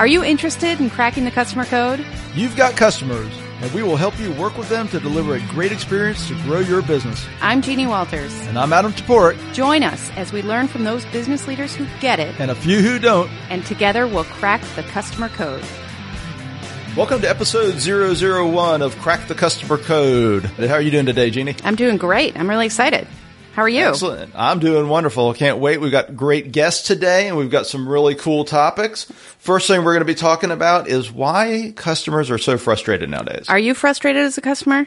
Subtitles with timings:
[0.00, 2.02] Are you interested in cracking the customer code?
[2.34, 5.72] You've got customers, and we will help you work with them to deliver a great
[5.72, 7.22] experience to grow your business.
[7.42, 8.32] I'm Jeannie Walters.
[8.46, 9.36] And I'm Adam Toporek.
[9.52, 12.80] Join us as we learn from those business leaders who get it, And a few
[12.80, 13.30] who don't.
[13.50, 15.62] and together we'll crack the customer code.
[16.96, 20.46] Welcome to episode 001 of Crack the Customer Code.
[20.46, 21.56] How are you doing today, Jeannie?
[21.62, 22.38] I'm doing great.
[22.40, 23.06] I'm really excited.
[23.60, 23.88] How are you?
[23.88, 24.32] Excellent.
[24.34, 25.34] I'm doing wonderful.
[25.34, 25.82] Can't wait.
[25.82, 29.04] We've got great guests today and we've got some really cool topics.
[29.04, 33.50] First thing we're going to be talking about is why customers are so frustrated nowadays.
[33.50, 34.86] Are you frustrated as a customer?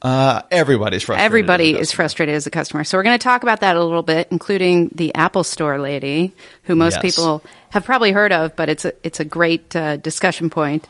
[0.00, 1.26] Uh, everybody's frustrated.
[1.26, 2.84] Everybody is frustrated as a customer.
[2.84, 6.32] So we're going to talk about that a little bit, including the Apple Store lady,
[6.62, 7.14] who most Yes.
[7.14, 10.88] people have probably heard of, but it's a, it's a great uh, discussion point.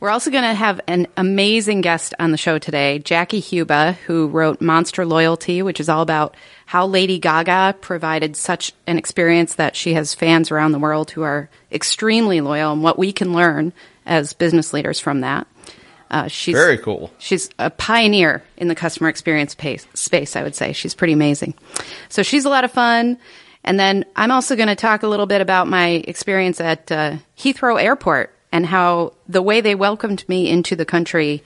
[0.00, 4.28] We're also going to have an amazing guest on the show today, Jackie Huba, who
[4.28, 9.76] wrote Monster Loyalty, which is all about how Lady Gaga provided such an experience that
[9.76, 13.74] she has fans around the world who are extremely loyal and what we can learn
[14.06, 15.46] as business leaders from that.
[16.10, 17.12] Uh, she's Very cool.
[17.18, 20.72] She's a pioneer in the customer experience pace, space, I would say.
[20.72, 21.52] She's pretty amazing.
[22.08, 23.18] So she's a lot of fun.
[23.64, 27.18] And then I'm also going to talk a little bit about my experience at uh,
[27.36, 31.42] Heathrow Airport and how the way they welcomed me into the country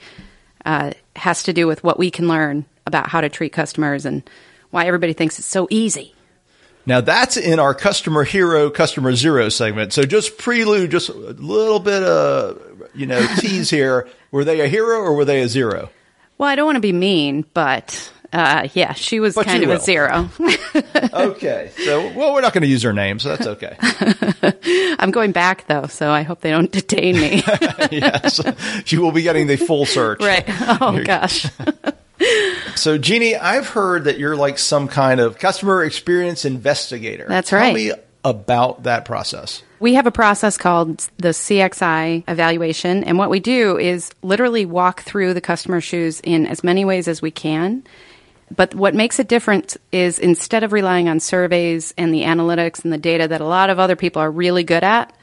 [0.65, 4.27] uh, has to do with what we can learn about how to treat customers and
[4.71, 6.13] why everybody thinks it's so easy.
[6.85, 9.93] Now that's in our customer hero, customer zero segment.
[9.93, 12.61] So just prelude, just a little bit of,
[12.93, 14.07] you know, tease here.
[14.31, 15.89] Were they a hero or were they a zero?
[16.37, 19.69] Well, I don't want to be mean, but uh, yeah, she was But kind of
[19.69, 20.29] a zero.
[21.13, 21.71] Okay.
[21.77, 23.77] So, well, we're not going to use her name, so that's okay.
[24.99, 27.41] I'm going back though, so I hope they don't detain me.
[27.91, 28.41] yes.
[28.85, 30.21] She will be getting the full search.
[30.21, 30.43] right.
[30.81, 31.47] Oh gosh.
[32.75, 37.25] So, Jeannie, I've heard that you're like some kind of customer experience investigator.
[37.27, 37.65] That's right.
[37.67, 37.91] Tell me
[38.23, 39.61] about that process.
[39.79, 45.01] We have a process called the CXI evaluation, and what we do is literally walk
[45.03, 47.83] through the customer shoes in as many ways as we can.
[48.53, 52.93] But what makes it different is instead of relying on surveys and the analytics and
[52.93, 55.15] the data that a lot of other people are really good at,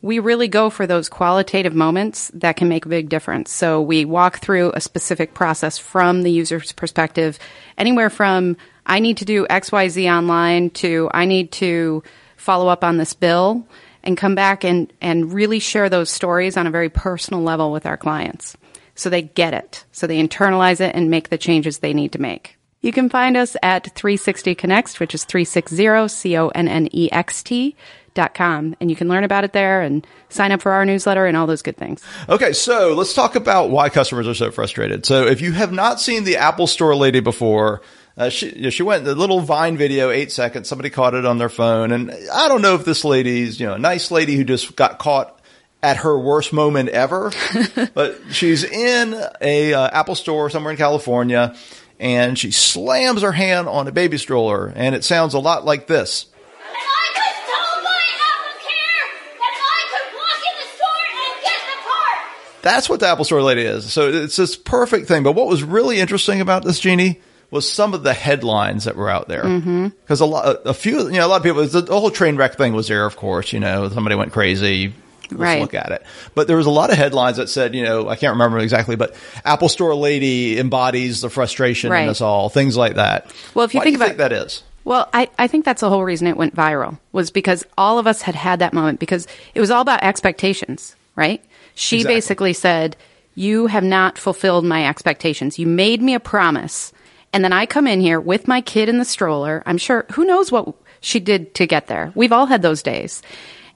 [0.00, 3.52] we really go for those qualitative moments that can make a big difference.
[3.52, 7.38] So we walk through a specific process from the user's perspective,
[7.78, 12.02] anywhere from I need to do XYZ online to I need to
[12.36, 13.64] follow up on this bill
[14.02, 17.86] and come back and, and really share those stories on a very personal level with
[17.86, 18.56] our clients.
[18.96, 19.84] So they get it.
[19.92, 22.58] So they internalize it and make the changes they need to make.
[22.82, 27.10] You can find us at 360 Connext, which is 360 C O N N E
[27.12, 27.76] X T
[28.14, 28.76] dot com.
[28.80, 31.46] And you can learn about it there and sign up for our newsletter and all
[31.46, 32.02] those good things.
[32.28, 35.06] Okay, so let's talk about why customers are so frustrated.
[35.06, 37.82] So, if you have not seen the Apple Store lady before,
[38.16, 40.68] uh, she she went the little Vine video, eight seconds.
[40.68, 43.74] Somebody caught it on their phone, and I don't know if this lady's you know
[43.74, 45.38] a nice lady who just got caught
[45.82, 47.32] at her worst moment ever,
[47.94, 51.56] but she's in a uh, Apple Store somewhere in California,
[51.98, 55.86] and she slams her hand on a baby stroller, and it sounds a lot like
[55.86, 56.26] this.
[56.26, 59.06] And I was told by AppleCare
[59.38, 62.62] that I could walk in the store and get the part.
[62.62, 63.92] That's what the Apple Store lady is.
[63.92, 65.22] So it's this perfect thing.
[65.22, 67.20] But what was really interesting about this Jeannie
[67.52, 69.44] was some of the headlines that were out there.
[69.44, 69.88] Mm-hmm.
[69.88, 72.36] Because a lot, a few, you know, a lot of people, the, the whole train
[72.36, 73.52] wreck thing was there, of course.
[73.52, 74.94] You know, somebody went crazy.
[75.32, 75.60] Let's Right.
[75.60, 76.02] look at it.
[76.34, 78.96] But there was a lot of headlines that said, you know, I can't remember exactly,
[78.96, 82.02] but Apple Store lady embodies the frustration Right.
[82.04, 83.26] in us all, things like that.
[83.54, 84.62] Well, if you Why think do you about- think that is.
[84.84, 88.06] Well, I, I think that's the whole reason it went viral was because all of
[88.08, 91.40] us had had that moment because it was all about expectations, right?
[91.76, 92.14] She Exactly.
[92.16, 92.96] basically said,
[93.36, 95.58] You have not fulfilled my expectations.
[95.58, 96.92] You made me a promise.
[97.32, 99.62] And then I come in here with my kid in the stroller.
[99.66, 102.12] I'm sure, who knows what she did to get there?
[102.14, 103.22] We've all had those days.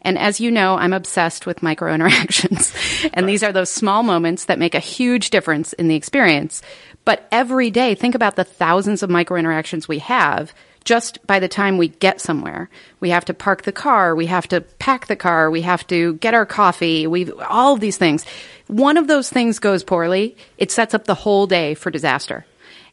[0.06, 2.72] And as you know, I'm obsessed with micro interactions.
[3.12, 6.62] and these are those small moments that make a huge difference in the experience.
[7.05, 11.49] But every day, think about the thousands of micro interactions we have just by the
[11.49, 12.71] time we get somewhere.
[13.00, 16.14] We have to park the car, we have to pack the car, we have to
[16.14, 18.25] get our coffee, we all of these things.
[18.69, 22.47] One of those things goes poorly, it sets up the whole day for disaster.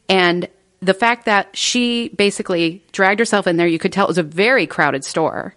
[0.09, 0.49] And
[0.79, 4.23] the fact that she basically dragged herself in there, you could tell it was a
[4.23, 5.53] very crowded store.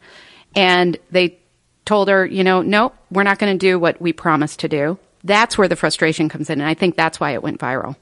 [0.55, 1.39] And they
[1.87, 4.99] told her, you know, no, we're not going to do what we promised to do.
[5.25, 6.61] That's where the frustration comes in.
[6.61, 7.97] And I think that's why it went viral.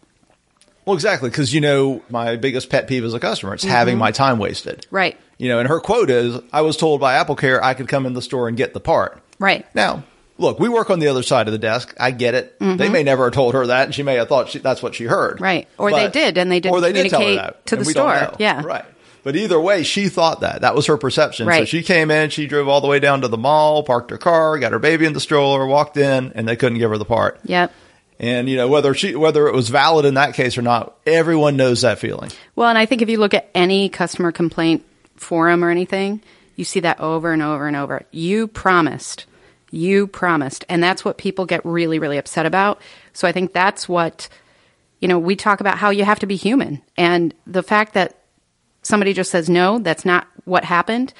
[0.84, 4.10] Well, exactly, because you know my biggest pet peeve as a customer, it's having my
[4.10, 4.80] time wasted.
[4.80, 4.96] Mm-hmm.
[4.96, 5.20] Right.
[5.38, 8.12] You know, and her quote is, "I was told by AppleCare I could come in
[8.12, 9.66] the store and get the part." Right.
[9.74, 10.04] Now,
[10.36, 11.94] look, we work on the other side of the desk.
[11.98, 12.58] I get it.
[12.60, 14.94] They may never have told her that, and she may have thought she, that's what
[14.94, 15.36] she heard.
[15.36, 15.44] Mm-hmm.
[15.44, 15.68] Right.
[15.78, 17.84] Or they did, and they didn't or they did tell her communicate that, to the
[17.86, 18.34] store.
[18.38, 18.62] Yeah.
[18.62, 18.84] Right.
[19.24, 20.60] But either way, she thought that.
[20.60, 21.50] That was her perception.
[21.50, 24.18] So she came in, she drove all the way down to the mall, parked her
[24.18, 27.06] car, got her baby in the stroller, walked in, and they couldn't give her the
[27.06, 27.40] part.
[27.44, 27.72] Yep.
[28.20, 31.56] And you know whether she whether it was valid in that case or not, everyone
[31.56, 32.30] knows that feeling.
[32.54, 34.84] Well, and I think if you look at any customer complaint
[35.16, 36.20] forum or anything,
[36.54, 38.04] you see that over and over and over.
[38.12, 39.26] You promised.
[39.70, 40.64] You promised.
[40.68, 42.80] And that's what people get really, really upset about.
[43.12, 44.28] So I think that's what,
[45.00, 46.82] you know, we talk about how you have to be human.
[46.96, 48.16] And the fact that
[48.84, 51.12] somebody just says, no, that's not what happened,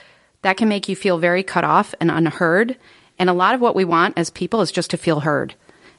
[0.43, 2.77] that can make you feel very cut off and unheard.
[3.19, 5.55] And a lot of what we want as people is just to feel heard.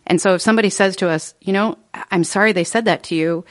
[0.07, 1.77] And so if somebody says to us, you know,
[2.11, 3.45] I'm sorry they said that to you,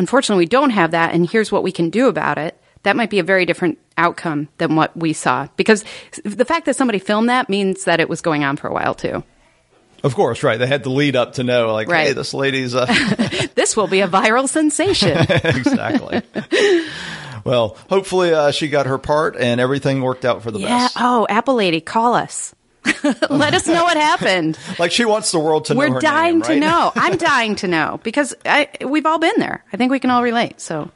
[0.00, 3.10] unfortunately we don't have that and here's what we can do about it that might
[3.10, 5.84] be a very different outcome than what we saw because
[6.24, 8.94] the fact that somebody filmed that means that it was going on for a while
[8.94, 9.22] too
[10.02, 10.58] Of course, right?
[10.58, 12.86] They had the lead up to know, like, hey, this lady's uh,
[13.54, 16.22] this will be a viral sensation exactly.
[17.44, 20.96] well, hopefully uh, she got her part and everything worked out for the yeah best.
[20.98, 22.54] oh apple lady call us
[23.30, 25.80] let us know what happened Like she wants the world to know.
[25.80, 29.62] we're dying name, to know i'm dying to know because I, we've all been there
[29.72, 30.90] i think we can all relate so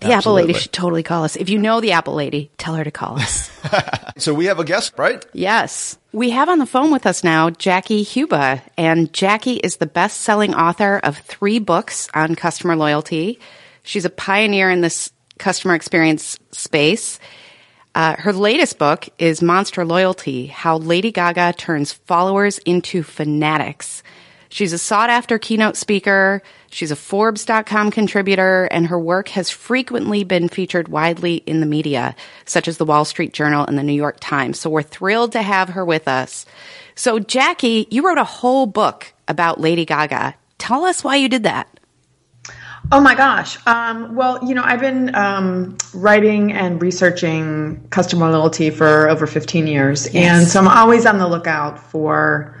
[0.00, 2.84] the apple lady should totally call us if you know the apple lady tell her
[2.84, 3.50] to call us
[4.20, 5.24] So we have a guest, right?
[5.32, 5.98] Yes.
[6.12, 10.20] We have on the phone with us now Jackie Huba, and Jackie is the best
[10.20, 13.38] selling author of three books on customer loyalty.
[13.82, 17.18] She's a pioneer in this customer experience space.
[17.94, 24.02] Uh, her latest book is Monster Loyalty How Lady Gaga Turns Followers into Fanatics.
[24.50, 26.42] She's a sought after keynote speaker.
[26.70, 32.14] She's a Forbes.com contributor, and her work has frequently been featured widely in the media,
[32.44, 34.60] such as the Wall Street Journal and the New York Times.
[34.60, 36.46] So we're thrilled to have her with us.
[36.94, 40.36] So, Jackie, you wrote a whole book about Lady Gaga.
[40.58, 41.80] Tell us why you did that.
[42.92, 43.58] Oh my gosh.
[43.66, 49.66] Um, well, you know, I've been um, writing and researching customer loyalty for over 15
[49.66, 50.06] years.
[50.14, 52.59] And so I'm always on the lookout for,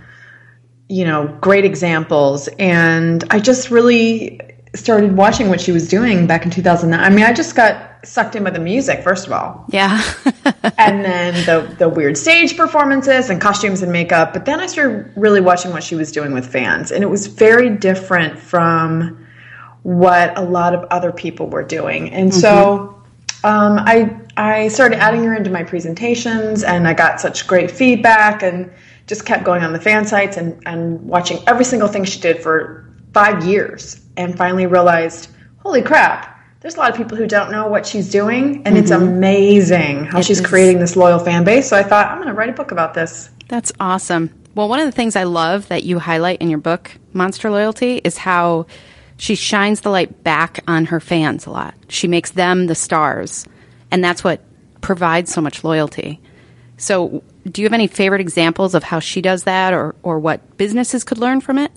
[0.90, 2.48] you know, great examples.
[2.58, 4.40] And I just really
[4.74, 7.00] started watching what she was doing back in 2009.
[7.00, 10.02] I mean, I just got sucked in by the music, first of all Yeah.
[10.78, 14.32] and then the the weird stage performances and costumes and makeup.
[14.32, 17.26] But then I started really watching what she was doing with fans, and it was
[17.28, 19.26] very different from
[19.82, 22.10] what a lot of other people were doing.
[22.10, 23.00] And so
[23.44, 28.42] um, I I started adding her into my presentations, and I got such great feedback,
[28.42, 28.70] and
[29.10, 32.40] just kept going on the fan sites and and watching every single thing she did
[32.40, 35.28] for five years, and finally realized,
[35.58, 36.38] holy crap.
[36.60, 39.02] There's a lot of people who don't know what she's doing, and it's mm-hmm.
[39.02, 40.46] amazing how she's is.
[40.46, 41.68] creating this loyal fan base.
[41.68, 43.30] So I thought, I'm going to write a book about this.
[43.48, 44.30] That's awesome.
[44.54, 47.96] Well, one of the things I love that you highlight in your book, Monster Loyalty,
[48.04, 48.66] is how
[49.16, 51.74] she shines the light back on her fans a lot.
[51.88, 53.46] She makes them the stars,
[53.90, 54.40] and that's what
[54.82, 56.20] provides so much loyalty.
[56.76, 60.56] So, do you have any favorite examples of how she does that or, or what
[60.56, 61.72] businesses could learn from it?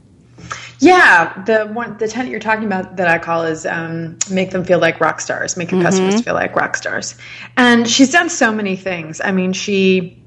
[0.79, 4.65] Yeah, the one the tenant you're talking about that I call is um, make them
[4.65, 7.15] feel like rock stars, make your customers feel like rock stars.
[7.55, 9.21] And she's done so many things.
[9.21, 10.21] I mean, she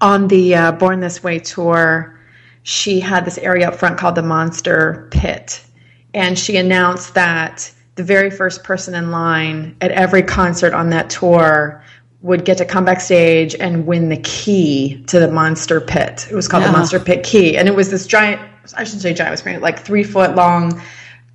[0.00, 2.20] on the uh, Born This Way tour,
[2.62, 5.64] she had this area up front called the Monster Pit,
[6.12, 11.08] and she announced that the very first person in line at every concert on that
[11.08, 11.82] tour
[12.20, 16.26] would get to come backstage and win the key to the Monster Pit.
[16.30, 16.72] It was called the Oh.
[16.72, 18.40] Monster Pit key, and it was this giant.
[18.76, 19.28] I shouldn't say giant.
[19.28, 20.82] It was maybe like three foot long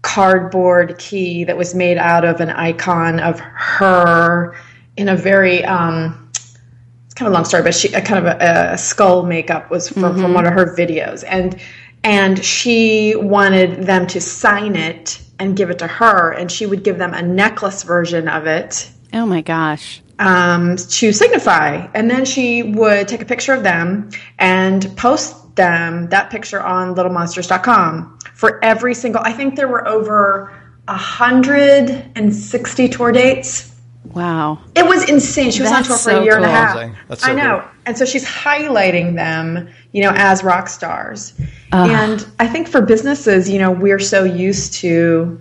[0.02, 4.56] cardboard key that was made out of an icon of her
[4.98, 8.42] in a very um, it's kind of a long story, but she a kind of
[8.42, 11.60] a, a skull makeup was from, from one of her videos, and
[12.04, 16.84] and she wanted them to sign it and give it to her, and she would
[16.84, 20.02] give them a necklace version of it Oh my gosh.
[20.20, 21.88] Um, to signify.
[21.94, 26.96] And then she would take a picture of them and post them, that picture on
[26.96, 30.54] littlemonsters.com for every single, I think there were over
[30.88, 33.76] 160 tour dates.
[34.14, 34.60] Wow.
[34.76, 35.52] It was insane.
[35.52, 36.92] She was on tour for so a year and a half.
[37.08, 37.62] That's so I know.
[37.62, 37.70] cool.
[37.86, 41.34] And so she's highlighting them, you know, as rock stars.
[41.72, 45.40] And I think for businesses, you know, we're so used to,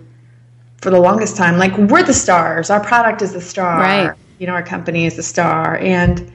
[0.77, 2.69] for the longest time, like we're the stars.
[2.69, 3.79] Our product is the star.
[3.79, 4.15] Right.
[4.39, 5.77] You know, our company is the star.
[5.77, 6.31] And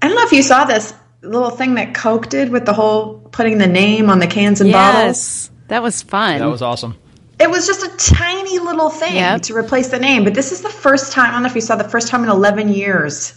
[0.00, 3.18] I don't know if you saw this little thing that Coke did with the whole
[3.32, 5.04] putting the name on the cans and bottles.
[5.16, 5.50] Yes.
[5.68, 6.38] That was fun.
[6.38, 6.96] That was awesome.
[7.40, 9.42] It was just a tiny little thing Yep.
[9.42, 10.24] to replace the name.
[10.24, 12.22] But this is the first time, I don't know if you saw the first time
[12.22, 13.34] in 11 years.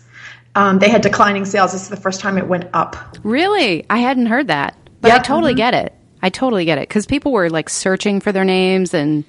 [0.53, 1.74] Um, they had declining sales.
[1.74, 2.95] This is the first time it went up.
[3.24, 3.85] Really?
[3.89, 4.75] I hadn't heard that.
[5.01, 5.24] But I Yep.
[5.24, 5.93] totally get it.
[6.21, 6.88] I totally get it.
[6.88, 9.24] Because people were like searching for their names and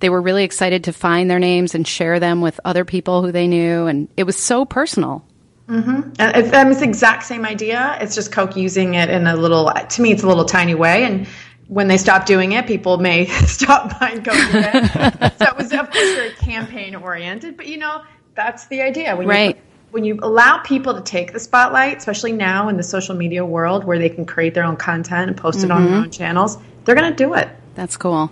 [0.00, 3.32] they were really excited to find their names and share them with other people who
[3.32, 3.86] they knew.
[3.86, 5.24] And it was so personal.
[5.68, 6.10] Mm-hmm.
[6.18, 7.96] And it's, it's the exact same idea.
[8.00, 11.04] It's just Coke using it in a little, to me, it's a little tiny way.
[11.04, 11.28] And
[11.68, 16.14] when they stop doing it, people may stop buying Coke so it was, of course,
[16.14, 17.56] very campaign oriented.
[17.56, 18.02] But you know,
[18.34, 19.14] that's the idea.
[19.14, 19.56] When Right.
[19.56, 23.44] You, when you allow people to take the spotlight, especially now in the social media
[23.44, 25.90] world where they can create their own content and post it on mm-hmm.
[25.90, 27.48] their own channels, they're going to do it.
[27.74, 28.30] That's cool.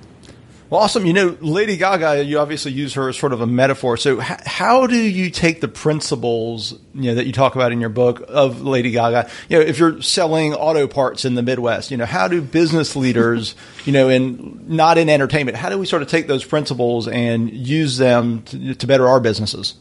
[0.71, 1.07] Well, awesome.
[1.07, 3.97] You know, Lady Gaga, you obviously use her as sort of a metaphor.
[3.97, 7.81] So, h- how do you take the principles you know that you talk about in
[7.81, 9.31] your book of Lady Gaga?
[9.49, 12.97] You know, if you're selling auto parts in the Midwest, you know, how do business
[12.97, 13.55] leaders,
[13.87, 17.51] you know, in not in entertainment, how do we sort of take those principles and
[17.51, 19.75] use them to, to better our businesses?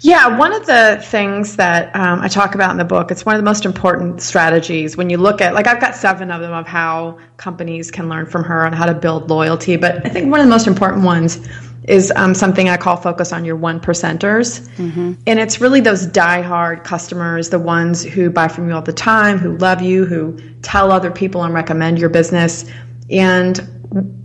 [0.00, 3.34] Yeah, one of the things that um, I talk about in the book, it's one
[3.34, 6.52] of the most important strategies when you look at, like, I've got seven of them
[6.52, 9.76] of how companies can learn from her on how to build loyalty.
[9.76, 11.46] But I think one of the most important ones
[11.84, 14.68] is um, something I call focus on your one percenters.
[15.26, 19.38] And it's really those diehard customers, the ones who buy from you all the time,
[19.38, 22.70] who love you, who tell other people and recommend your business.
[23.10, 23.58] And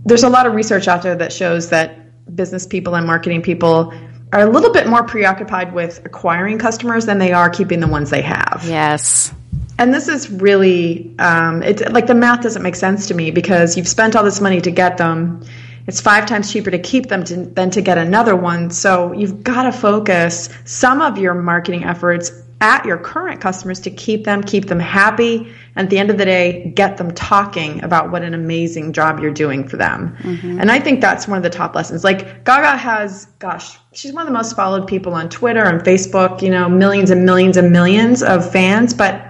[0.04, 3.94] there's a lot of research out there that shows that business people and marketing people
[4.34, 8.10] are a little bit more preoccupied with acquiring customers than they are keeping the ones
[8.10, 8.64] they have.
[8.66, 9.32] Yes.
[9.78, 13.76] And this is really, um, it's like the math doesn't make sense to me because
[13.76, 15.44] you've spent all this money to get them.
[15.86, 18.70] It's five times cheaper to keep them to, than to get another one.
[18.70, 23.90] So you've got to focus some of your marketing efforts at your current customers to
[23.90, 27.82] keep them, keep them happy, and at the end of the day, get them talking
[27.84, 30.16] about what an amazing job you're doing for them.
[30.60, 32.04] And I think that's one of the top lessons.
[32.04, 36.42] Like Gaga has, gosh, she's one of the most followed people on Twitter and Facebook,
[36.42, 39.24] you know, millions and millions and millions of fans, but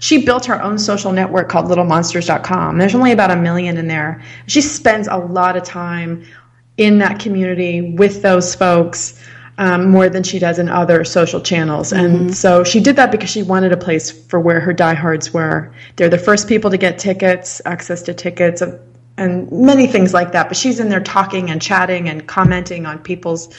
[0.00, 2.78] she built her own social network called littlemonsters.com.
[2.78, 4.20] There's only about a million in there.
[4.46, 6.26] She spends a lot of time
[6.76, 9.22] in that community with those folks
[9.58, 11.92] um, more than she does in other social channels.
[11.92, 15.72] And so she did that because she wanted a place for where her diehards were.
[15.94, 18.62] They're the first people to get tickets, access to tickets,
[19.18, 20.48] and many things like that.
[20.48, 23.54] But she's in there talking and chatting and commenting on people's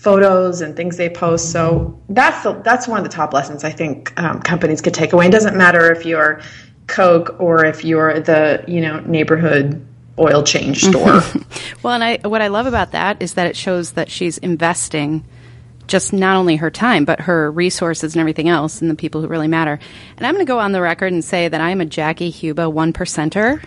[0.00, 1.52] photos and things they post.
[1.52, 5.12] So that's the, that's one of the top lessons I think um, companies could take
[5.12, 5.26] away.
[5.26, 6.40] It doesn't matter if you're
[6.86, 9.86] Coke or if you're the you know neighborhood
[10.18, 11.22] oil change store.
[11.82, 15.24] Well, and I what I love about that is that it shows that she's investing
[15.90, 19.26] just not only her time but her resources and everything else and the people who
[19.26, 19.78] really matter.
[20.16, 22.32] And I'm going to go on the record and say that I am a Jackie
[22.32, 23.60] Huba one percenter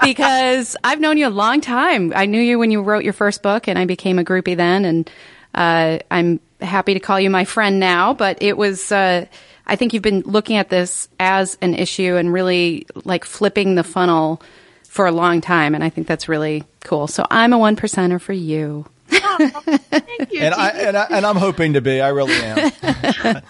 [0.02, 2.12] because I've known you a long time.
[2.14, 4.84] I knew you when you wrote your first book, and I became a groupie then,
[4.84, 5.10] and
[5.54, 8.14] uh, I'm happy to call you my friend now.
[8.14, 8.92] But it was.
[8.92, 9.26] Uh,
[9.66, 13.84] I think you've been looking at this as an issue and really like flipping the
[13.84, 14.42] funnel
[14.84, 17.06] for a long time, and I think that's really cool.
[17.06, 18.86] So I'm a one percenter for you.
[19.10, 20.40] Thank you.
[20.40, 22.00] And I, and I and I'm hoping to be.
[22.00, 22.72] I really am.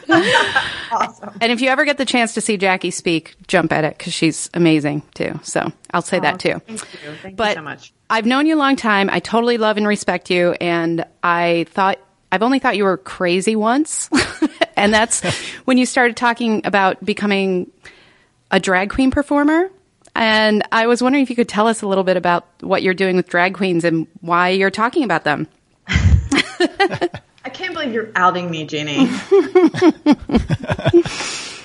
[0.93, 1.39] awesome.
[1.41, 4.13] And if you ever get the chance to see Jackie speak, jump at it because
[4.15, 5.39] she's amazing too.
[5.43, 6.59] So I'll say that too.
[6.61, 7.13] Thank you.
[7.23, 7.93] Thank But you so much.
[8.09, 9.09] I've known you a long time.
[9.11, 11.99] I totally love and respect you, and I thought
[12.33, 14.09] I've only thought you were crazy once,
[14.77, 15.23] and that's
[15.65, 17.71] when you started talking about becoming
[18.51, 19.71] a drag queen performer.
[20.15, 22.95] And I was wondering if you could tell us a little bit about what you're
[22.95, 25.49] doing with drag queens and why you're talking about them.
[25.89, 29.09] I can't believe you're outing me, Jeannie.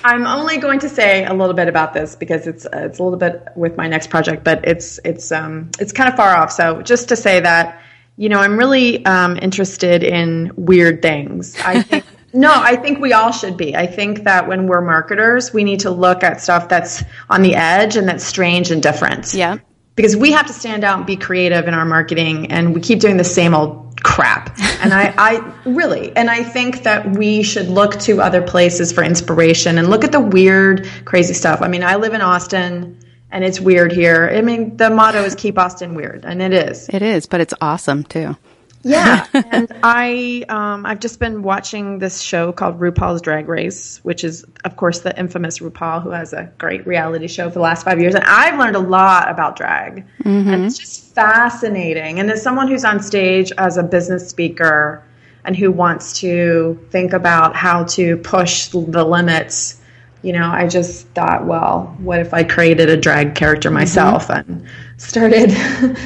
[0.06, 3.04] I'm only going to say a little bit about this because it's uh, it's a
[3.04, 6.52] little bit with my next project, but it's it's um it's kind of far off.
[6.52, 7.82] So just to say that,
[8.16, 11.60] you know, I'm really um, interested in weird things.
[11.60, 13.76] I think no, I think we all should be.
[13.76, 17.56] I think that when we're marketers, we need to look at stuff that's on the
[17.56, 19.58] edge and that's strange and different Yeah.
[19.96, 23.00] because we have to stand out and be creative in our marketing and we keep
[23.00, 27.70] doing the same old crap and I, I really and i think that we should
[27.70, 31.82] look to other places for inspiration and look at the weird crazy stuff i mean
[31.84, 33.00] i live in austin
[33.32, 36.88] and it's weird here i mean the motto is keep austin weird and it is
[36.90, 38.36] It is, but it's awesome too.
[38.86, 44.24] Yeah, and I um, I've just been watching this show called RuPaul's Drag Race, which
[44.24, 47.84] is of course the infamous RuPaul who has a great reality show for the last
[47.84, 52.20] five years, and I've learned a lot about drag, and it's just fascinating.
[52.20, 55.04] And as someone who's on stage as a business speaker
[55.44, 59.82] and who wants to think about how to push the limits
[60.26, 64.28] you know, I just thought, well, what if I created a drag character myself?
[64.32, 64.66] And
[64.98, 65.52] started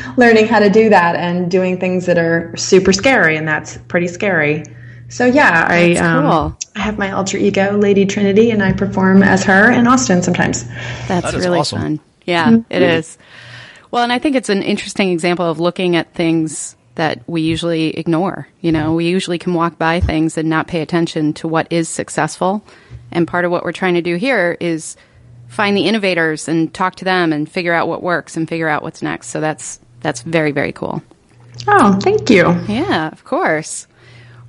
[0.18, 4.08] learning how to do that and doing things that are super scary, and that's pretty
[4.08, 4.64] scary.
[5.10, 6.58] So yeah, I um, cool.
[6.76, 10.68] I have my alter ego, Lady Trinity, and I perform as her in Austin sometimes.
[11.08, 11.82] That's That is really awesome.
[11.82, 12.00] fun.
[12.26, 13.18] Yeah, it is.
[13.92, 17.98] Well, and I think it's an interesting example of looking at things that we usually
[17.98, 18.48] ignore.
[18.62, 21.90] You know, we usually can walk by things and not pay attention to what is
[21.90, 22.64] successful.
[23.12, 24.96] And part of what we're trying to do here is
[25.50, 28.82] find the innovators and talk to them and figure out what works and figure out
[28.82, 29.28] what's next.
[29.28, 31.04] So that's that's very very cool.
[31.68, 32.58] Oh, thank you.
[32.68, 33.86] Yeah, of course.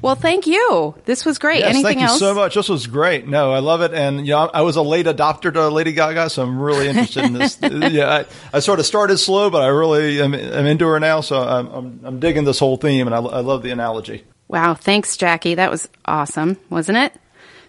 [0.02, 0.95] Well, thank you.
[1.04, 1.59] This was great.
[1.59, 2.21] Yes, Anything thank else?
[2.21, 2.54] you so much.
[2.54, 3.28] This was great.
[3.28, 3.92] No, I love it.
[3.92, 7.25] And you know, I was a late adopter to Lady Gaga, so I'm really interested
[7.25, 7.59] in this.
[7.62, 11.21] yeah, I, I, sort of started slow, but I really am, am into her now.
[11.21, 14.25] So I'm, I'm, I'm, digging this whole theme, and I, I love the analogy.
[14.49, 15.57] Wow, thanks, Jackie.
[15.57, 17.12] That was awesome, wasn't it?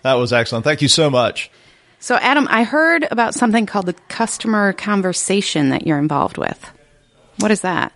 [0.04, 0.64] That was excellent.
[0.64, 1.52] Thank you so much.
[2.02, 6.72] So, Adam, I heard about something called the customer conversation that you're involved with.
[7.38, 7.94] What is that?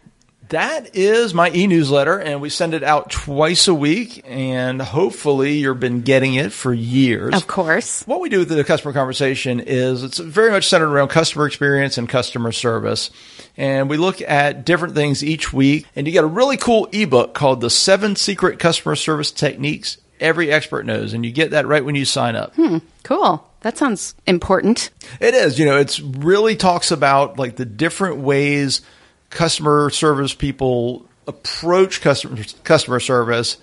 [0.50, 5.80] That is my e-newsletter, and we send it out twice a week, and hopefully you've
[5.80, 7.34] been getting it for years.
[7.34, 8.04] Of course.
[8.04, 11.98] What we do with the customer conversation is it's very much centered around customer experience
[11.98, 13.10] and customer service.
[13.58, 17.34] And we look at different things each week, and you get a really cool ebook
[17.34, 21.84] called The Seven Secret Customer Service Techniques Every Expert Knows, and you get that right
[21.84, 22.54] when you sign up.
[22.54, 23.50] Hmm, cool.
[23.66, 24.92] That sounds important.
[25.20, 25.58] It is.
[25.58, 28.82] You know, it's really talks about like the different ways–
[29.36, 33.58] customer service people approach customer customer service,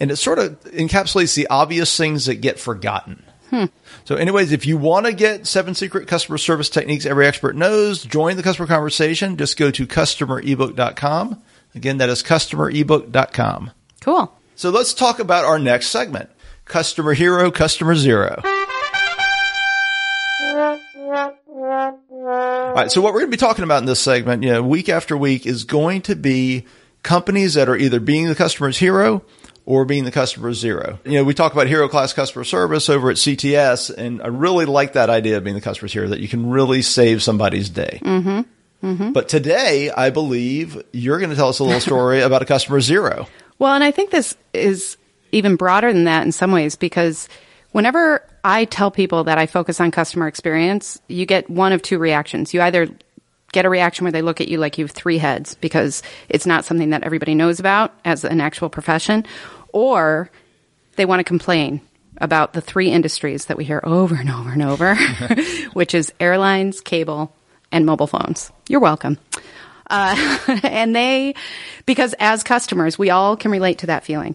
[0.00, 3.22] and it sort of encapsulates the obvious things that get forgotten.
[3.50, 3.66] Hmm.
[4.04, 8.02] So, anyways, if you want to get seven secret customer service techniques every expert knows,
[8.02, 9.36] join the customer conversation.
[9.36, 11.42] Just go to customerebook.com.
[11.74, 13.70] Again, that is customerebook.com.
[14.00, 14.32] Cool.
[14.56, 16.30] So let's talk about our next segment
[16.64, 18.42] Customer Hero, Customer Zero.
[22.28, 24.62] All right, so what we're going to be talking about in this segment, you know,
[24.62, 26.66] week after week is going to be
[27.02, 29.22] companies that are either being the customer's hero
[29.64, 30.98] or being the customer's zero.
[31.06, 34.66] You know, we talk about hero class customer service over at CTS, and I really
[34.66, 37.98] like that idea of being the customer's hero, that you can really save somebody's day.
[38.02, 38.86] Mm-hmm.
[38.86, 39.12] Mm-hmm.
[39.12, 42.82] But today, I believe you're going to tell us a little story about a customer
[42.82, 43.26] zero.
[43.58, 44.98] Well, and I think this is
[45.32, 47.26] even broader than that in some ways because
[47.72, 51.98] whenever I tell people that I focus on customer experience, you get one of two
[51.98, 52.54] reactions.
[52.54, 52.88] You either
[53.52, 56.46] get a reaction where they look at you like you have three heads because it's
[56.46, 59.24] not something that everybody knows about as an actual profession,
[59.72, 60.30] or
[60.96, 61.80] they want to complain
[62.20, 64.96] about the three industries that we hear over and over and over,
[65.72, 67.34] which is airlines, cable,
[67.70, 68.50] and mobile phones.
[68.68, 69.18] You're welcome.
[69.88, 71.34] Uh, and they,
[71.86, 74.34] because as customers, we all can relate to that feeling.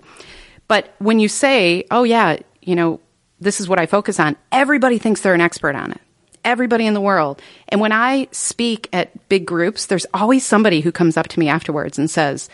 [0.68, 3.00] But when you say, oh, yeah, you know,
[3.40, 6.02] this is what I focus on, everybody thinks they're an expert on it.
[6.46, 7.42] Everybody in the world.
[7.70, 11.48] And when I speak at big groups, there's always somebody who comes up to me
[11.48, 12.50] afterwards and says,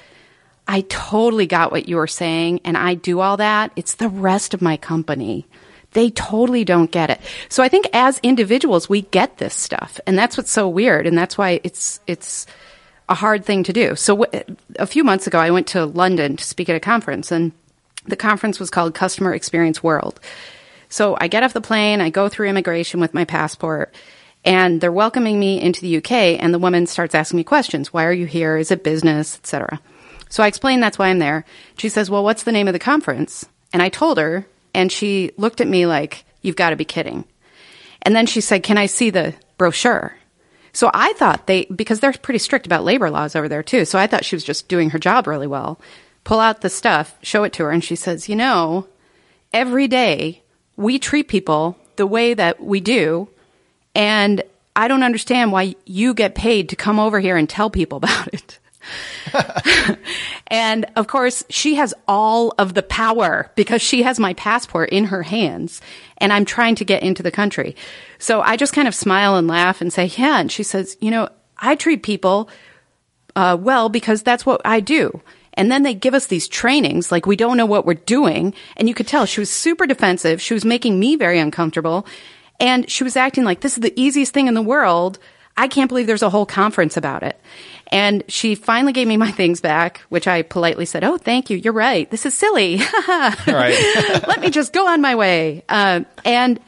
[0.67, 3.71] I totally got what you were saying, and I do all that.
[3.75, 5.47] It's the rest of my company.
[5.93, 7.19] They totally don't get it.
[7.49, 11.17] So I think as individuals, we get this stuff, and that's what's so weird, and
[11.17, 12.45] that's why it's it's
[13.09, 13.95] a hard thing to do.
[13.95, 14.43] So w-
[14.75, 17.51] a few months ago, I went to London to speak at a conference, and
[18.05, 20.19] the conference was called Customer Experience World.
[20.89, 23.93] So I get off the plane, I go through immigration with my passport,
[24.43, 27.93] and they're welcoming me into the UK, and the woman starts asking me questions.
[27.93, 28.57] Why are you here?
[28.57, 29.79] Is it business, etc.
[30.29, 31.45] So I explain that's why I'm there.
[31.77, 35.31] She says, "Well, what's the name of the conference?" And I told her, and she
[35.37, 37.25] looked at me like, "You've got to be kidding."
[38.01, 40.15] And then she said, "Can I see the brochure?"
[40.71, 43.85] So I thought they because they're pretty strict about labor laws over there too.
[43.85, 45.79] So I thought she was just doing her job really well.
[46.23, 48.87] Pull out the stuff, show it to her, and she says, "You know,
[49.51, 50.43] every day
[50.79, 53.27] we treat people the way that we do.
[53.93, 54.41] And
[54.77, 58.33] I don't understand why you get paid to come over here and tell people about
[58.33, 58.59] it.
[60.47, 65.03] and of course, she has all of the power because she has my passport in
[65.05, 65.81] her hands
[66.17, 67.75] and I'm trying to get into the country.
[68.17, 70.39] So I just kind of smile and laugh and say, yeah.
[70.39, 72.49] And she says, you know, I treat people
[73.35, 75.21] uh, well because that's what I do.
[75.59, 78.53] And then they give us these trainings like we don't know what we're doing.
[78.77, 80.41] And you could tell she was super defensive.
[80.41, 82.07] She was making me very uncomfortable.
[82.61, 85.19] And she was acting like this is the easiest thing in the world.
[85.57, 87.37] I can't believe there's a whole conference about it.
[87.91, 91.57] And she finally gave me my things back, which I politely said, Oh, thank you.
[91.57, 92.09] You're right.
[92.09, 92.77] This is silly.
[93.09, 94.23] right.
[94.29, 95.65] Let me just go on my way.
[95.67, 96.61] Uh, and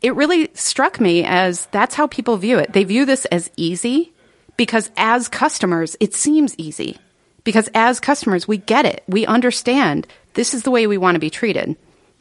[0.00, 2.72] it really struck me as that's how people view it.
[2.72, 4.12] They view this as easy
[4.56, 6.98] because as customers, it seems easy.
[7.44, 9.02] Because as customers, we get it.
[9.08, 11.76] We understand this is the way we want to be treated.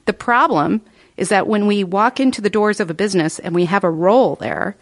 [0.05, 0.81] The problem
[1.17, 3.89] is that when we walk into the doors of a business and we have a
[3.89, 4.75] role there,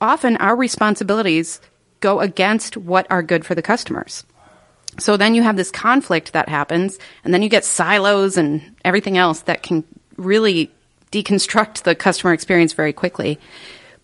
[0.00, 1.60] often our responsibilities
[2.00, 4.24] go against what are good for the customers.
[4.98, 9.18] So then you have this conflict that happens, and then you get silos and everything
[9.18, 9.84] else that can
[10.16, 10.70] really
[11.10, 13.38] deconstruct the customer experience very quickly.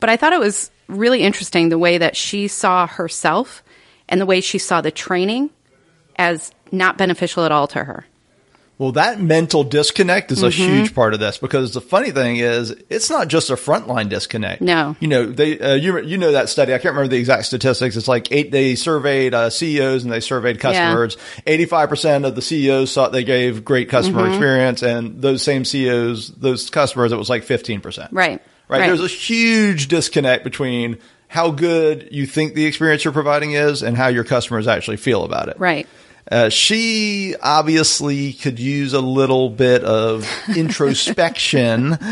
[0.01, 3.63] But I thought it was really interesting the way that she saw herself
[4.11, 5.49] and the way she saw the training
[6.17, 8.05] as not beneficial at all to her.
[8.79, 10.73] Well, that mental disconnect is a Mm-hmm.
[10.73, 14.63] huge part of this because the funny thing is, it's not just a frontline disconnect.
[14.63, 14.97] No.
[15.01, 16.73] you know they uh, you you know that study.
[16.73, 17.95] I can't remember the exact statistics.
[17.97, 18.51] It's like eight.
[18.53, 21.19] They surveyed uh, CEOs and they surveyed customers.
[21.47, 24.31] Eighty five percent of the CEOs thought they gave great customer Mm-hmm.
[24.33, 28.11] experience, and those same CEOs, those customers, it was like fifteen percent.
[28.15, 28.41] Right.
[28.67, 28.81] Right.
[28.81, 28.87] Right.
[28.87, 30.97] There's a huge disconnect between
[31.31, 35.23] how good you think the experience you're providing is and how your customers actually feel
[35.23, 35.57] about it.
[35.61, 35.87] Right.
[36.29, 41.97] Uh, she obviously could use a little bit of introspection.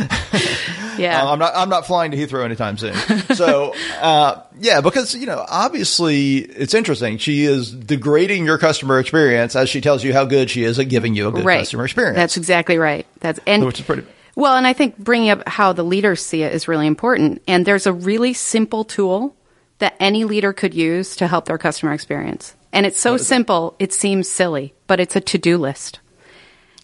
[0.98, 1.22] Yeah.
[1.22, 1.52] Uh, I'm not.
[1.54, 2.92] I'm not flying to Heathrow anytime soon.
[3.36, 7.18] So, uh, yeah, because you know, obviously, it's interesting.
[7.18, 10.88] She is degrading your customer experience as she tells you how good she is at
[10.88, 11.60] giving you a good right.
[11.60, 12.16] customer experience.
[12.16, 13.06] That's exactly right.
[13.20, 14.08] That's and which is pretty.
[14.38, 17.42] Well, and I think bringing up how the leaders see it is really important.
[17.48, 19.34] And there's a really simple tool
[19.78, 22.54] that any leader could use to help their customer experience.
[22.72, 25.98] And it's so simple, it seems silly, but it's a to do list.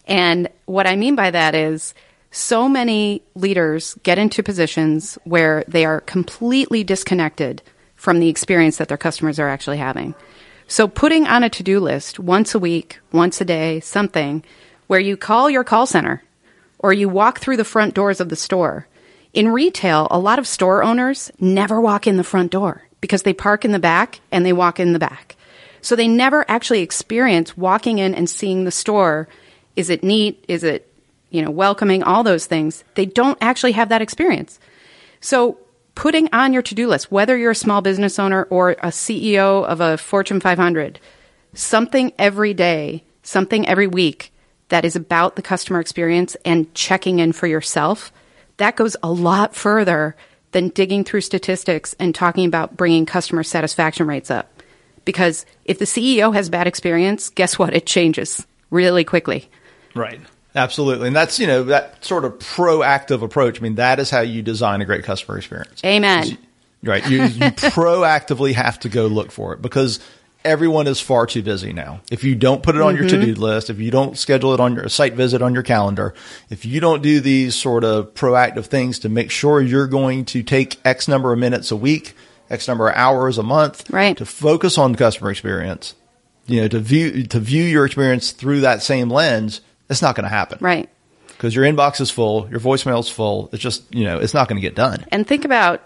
[0.08, 1.94] And what I mean by that is
[2.32, 7.62] so many leaders get into positions where they are completely disconnected
[7.94, 10.16] from the experience that their customers are actually having.
[10.66, 14.42] So putting on a to do list once a week, once a day, something
[14.88, 16.24] where you call your call center
[16.78, 18.86] or you walk through the front doors of the store.
[19.32, 23.34] In retail, a lot of store owners never walk in the front door because they
[23.34, 25.36] park in the back and they walk in the back.
[25.80, 29.28] So they never actually experience walking in and seeing the store.
[29.76, 30.44] Is it neat?
[30.48, 30.90] Is it,
[31.30, 32.02] you know, welcoming?
[32.02, 32.84] All those things.
[32.94, 34.58] They don't actually have that experience.
[35.20, 35.58] So
[35.94, 39.80] putting on your to-do list, whether you're a small business owner or a CEO of
[39.80, 41.00] a Fortune 500,
[41.54, 44.32] something every day, something every week
[44.68, 48.12] that is about the customer experience and checking in for yourself,
[48.56, 50.16] that goes a lot further
[50.52, 54.50] than digging through statistics and talking about bringing customer satisfaction rates up.
[55.04, 57.74] Because if the CEO has bad experience, guess what?
[57.74, 59.50] It changes really quickly.
[59.94, 60.20] Right.
[60.54, 61.08] Absolutely.
[61.08, 63.60] And that's, you know, that sort of proactive approach.
[63.60, 65.82] I mean, that is how you design a great customer experience.
[65.84, 66.38] Amen.
[66.82, 67.08] Right.
[67.08, 69.98] You, you proactively have to go look for it because
[70.44, 72.00] everyone is far too busy now.
[72.10, 73.20] If you don't put it on your mm-hmm.
[73.20, 76.14] to do list, if you don't schedule it on your site visit on your calendar,
[76.50, 80.42] if you don't do these sort of proactive things to make sure you're going to
[80.42, 82.14] take X number of minutes a week,
[82.50, 84.16] X number of hours a month Right.
[84.16, 85.94] to focus on customer experience,
[86.46, 90.24] you know, to view, to view your experience through that same lens, it's not going
[90.24, 90.58] to happen.
[90.60, 90.88] Right.
[91.28, 93.48] Because your inbox is full, your voicemail is full.
[93.52, 95.04] It's just, you know, it's not going to get done.
[95.10, 95.82] And think about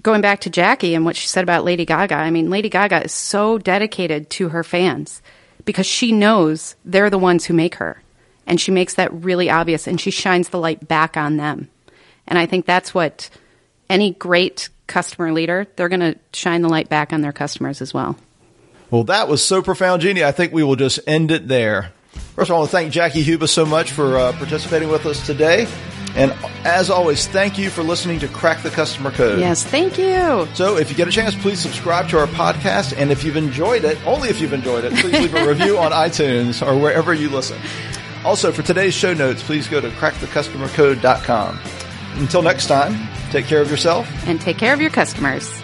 [0.00, 2.14] going back to Jackie and what she said about Lady Gaga.
[2.14, 5.22] I mean, Lady Gaga is so dedicated to her fans
[5.64, 8.02] because she knows they're the ones who make her.
[8.46, 11.70] And she makes that really obvious and she shines the light back on them.
[12.26, 13.30] And I think that's what
[13.88, 17.94] any great customer leader, they're going to shine the light back on their customers as
[17.94, 18.16] well.
[18.90, 20.24] Well, that was so profound, Jeannie.
[20.24, 21.92] I think we will just end it there.
[22.36, 25.66] First, I want to thank Jackie Huba so much for uh, participating with us today.
[26.16, 26.32] And
[26.64, 29.40] as always, thank you for listening to Crack the Customer Code.
[29.40, 30.48] Yes, thank you.
[30.54, 32.96] So if you get a chance, please subscribe to our podcast.
[32.96, 35.90] And if you've enjoyed it, only if you've enjoyed it, please leave a review on
[35.90, 37.60] iTunes or wherever you listen.
[38.24, 41.60] Also, for today's show notes, please go to crackthecustomercode.com.
[42.14, 44.08] Until next time, take care of yourself.
[44.26, 45.63] And take care of your customers.